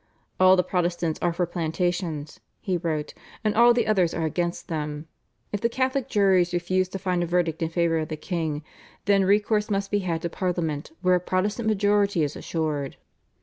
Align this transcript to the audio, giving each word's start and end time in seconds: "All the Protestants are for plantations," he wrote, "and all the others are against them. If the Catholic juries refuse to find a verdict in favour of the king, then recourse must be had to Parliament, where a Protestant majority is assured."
"All 0.39 0.55
the 0.55 0.63
Protestants 0.63 1.19
are 1.21 1.31
for 1.31 1.45
plantations," 1.45 2.39
he 2.59 2.75
wrote, 2.75 3.13
"and 3.43 3.53
all 3.53 3.71
the 3.71 3.85
others 3.85 4.15
are 4.15 4.25
against 4.25 4.67
them. 4.67 5.07
If 5.51 5.61
the 5.61 5.69
Catholic 5.69 6.09
juries 6.09 6.53
refuse 6.53 6.89
to 6.89 6.97
find 6.97 7.21
a 7.21 7.27
verdict 7.27 7.61
in 7.61 7.69
favour 7.69 7.99
of 7.99 8.07
the 8.07 8.17
king, 8.17 8.63
then 9.05 9.25
recourse 9.25 9.69
must 9.69 9.91
be 9.91 9.99
had 9.99 10.23
to 10.23 10.29
Parliament, 10.29 10.91
where 11.03 11.13
a 11.13 11.19
Protestant 11.19 11.67
majority 11.67 12.23
is 12.23 12.35
assured." 12.35 12.97